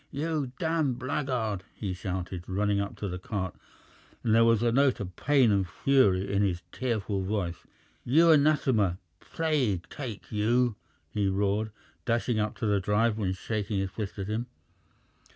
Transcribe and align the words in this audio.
"You 0.09 0.51
damned 0.57 0.97
blackguard!" 0.97 1.63
he 1.75 1.93
shouted, 1.93 2.45
running 2.47 2.79
up 2.79 2.95
to 2.95 3.07
the 3.07 3.19
cart, 3.19 3.53
and 4.23 4.33
there 4.33 4.43
was 4.43 4.63
a 4.63 4.71
note 4.71 4.99
of 4.99 5.15
pain 5.15 5.51
and 5.51 5.69
fury 5.69 6.33
in 6.33 6.41
his 6.41 6.63
tearful 6.71 7.21
voice. 7.21 7.67
"You 8.03 8.31
anathema, 8.31 8.97
plague 9.19 9.87
take 9.89 10.31
you!" 10.31 10.75
he 11.07 11.27
roared, 11.27 11.69
dashing 12.03 12.39
up 12.39 12.55
to 12.57 12.65
the 12.65 12.79
driver 12.79 13.23
and 13.23 13.35
shaking 13.37 13.77
his 13.77 13.91
fist 13.91 14.17
at 14.17 14.25
him. 14.25 14.47